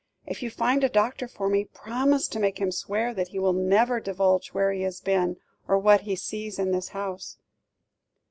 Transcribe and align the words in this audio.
If 0.25 0.41
you 0.41 0.49
find 0.49 0.83
a 0.83 0.89
doctor 0.89 1.27
for 1.27 1.47
me, 1.47 1.63
promise 1.63 2.27
to 2.29 2.39
make 2.39 2.57
him 2.57 2.71
swear 2.71 3.13
that 3.13 3.27
he 3.27 3.37
will 3.37 3.53
never 3.53 3.99
divulge 3.99 4.47
where 4.49 4.71
he 4.73 4.81
has 4.81 4.99
been, 4.99 5.37
or 5.67 5.77
what 5.77 6.01
he 6.01 6.15
sees 6.15 6.57
in 6.57 6.71
this 6.71 6.89
house." 6.89 7.37